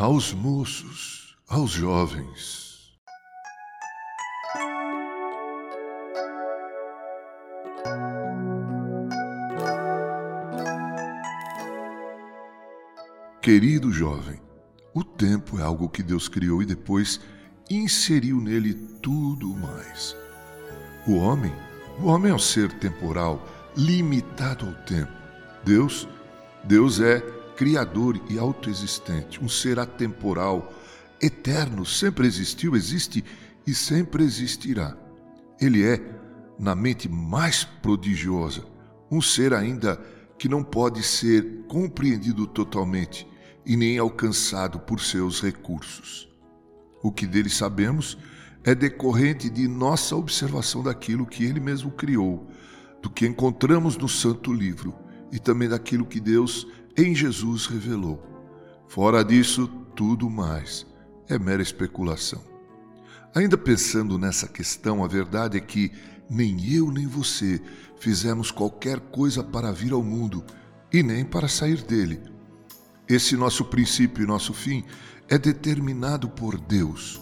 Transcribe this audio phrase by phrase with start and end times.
[0.00, 2.98] aos moços, aos jovens.
[13.42, 14.40] Querido jovem,
[14.94, 17.20] o tempo é algo que Deus criou e depois
[17.68, 18.72] inseriu nele
[19.02, 20.16] tudo mais.
[21.06, 21.52] O homem,
[21.98, 23.46] o homem é um ser temporal,
[23.76, 25.12] limitado ao tempo.
[25.62, 26.08] Deus,
[26.64, 27.22] Deus é
[27.60, 30.72] criador e autoexistente, um ser atemporal,
[31.20, 33.22] eterno, sempre existiu, existe
[33.66, 34.96] e sempre existirá.
[35.60, 36.00] Ele é,
[36.58, 38.64] na mente mais prodigiosa,
[39.10, 40.00] um ser ainda
[40.38, 43.28] que não pode ser compreendido totalmente
[43.66, 46.30] e nem alcançado por seus recursos.
[47.02, 48.16] O que dele sabemos
[48.64, 52.48] é decorrente de nossa observação daquilo que ele mesmo criou,
[53.02, 54.94] do que encontramos no Santo Livro
[55.30, 56.66] e também daquilo que Deus
[57.00, 58.22] em Jesus revelou.
[58.86, 60.86] Fora disso, tudo mais
[61.28, 62.42] é mera especulação.
[63.34, 65.92] Ainda pensando nessa questão, a verdade é que
[66.28, 67.60] nem eu nem você
[67.98, 70.44] fizemos qualquer coisa para vir ao mundo
[70.92, 72.20] e nem para sair dele.
[73.08, 74.84] Esse nosso princípio e nosso fim
[75.28, 77.20] é determinado por Deus.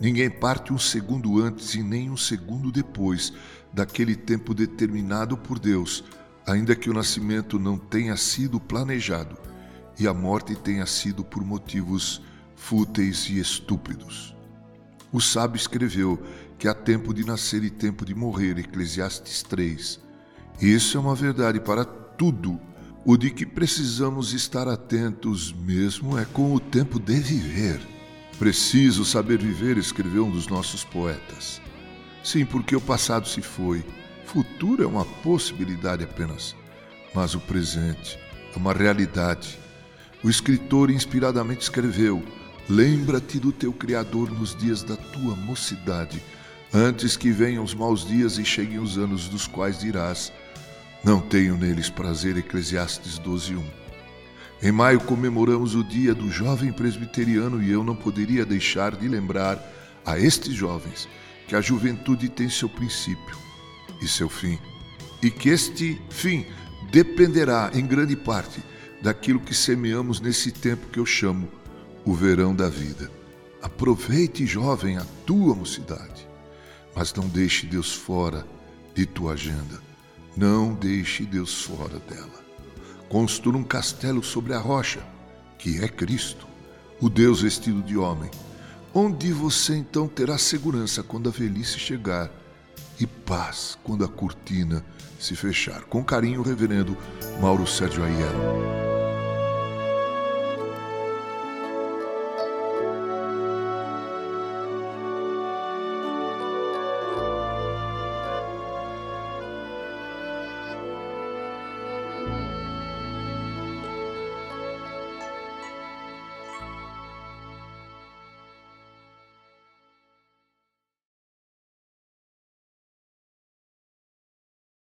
[0.00, 3.32] Ninguém parte um segundo antes e nem um segundo depois
[3.72, 6.02] daquele tempo determinado por Deus
[6.50, 9.36] ainda que o nascimento não tenha sido planejado
[9.98, 12.20] e a morte tenha sido por motivos
[12.56, 14.34] fúteis e estúpidos.
[15.12, 16.22] O sábio escreveu
[16.58, 20.00] que há tempo de nascer e tempo de morrer, Eclesiastes 3.
[20.60, 22.60] Isso é uma verdade para tudo.
[23.04, 27.80] O de que precisamos estar atentos mesmo é com o tempo de viver.
[28.38, 31.60] Preciso saber viver, escreveu um dos nossos poetas.
[32.22, 33.84] Sim, porque o passado se foi
[34.30, 36.54] futuro é uma possibilidade apenas,
[37.12, 38.16] mas o presente
[38.54, 39.58] é uma realidade.
[40.22, 42.22] O escritor inspiradamente escreveu:
[42.68, 46.22] Lembra-te do teu Criador nos dias da tua mocidade,
[46.72, 50.32] antes que venham os maus dias e cheguem os anos dos quais dirás:
[51.02, 52.36] Não tenho neles prazer.
[52.36, 53.60] Eclesiastes 12:1.
[54.62, 59.58] Em maio comemoramos o dia do jovem presbiteriano e eu não poderia deixar de lembrar
[60.06, 61.08] a estes jovens
[61.48, 63.49] que a juventude tem seu princípio
[64.00, 64.58] e seu fim,
[65.22, 66.46] e que este fim
[66.90, 68.62] dependerá em grande parte
[69.02, 71.48] daquilo que semeamos nesse tempo que eu chamo
[72.04, 73.10] o verão da vida.
[73.62, 76.26] Aproveite, jovem, a tua mocidade,
[76.94, 78.46] mas não deixe Deus fora
[78.94, 79.80] de tua agenda.
[80.36, 82.40] Não deixe Deus fora dela.
[83.08, 85.04] Construa um castelo sobre a rocha,
[85.58, 86.46] que é Cristo,
[87.00, 88.30] o Deus vestido de homem,
[88.94, 92.30] onde você então terá segurança quando a velhice chegar
[93.00, 94.84] e paz quando a cortina
[95.18, 95.82] se fechar.
[95.84, 96.96] Com carinho, Reverendo
[97.40, 98.89] Mauro Sérgio Aiello.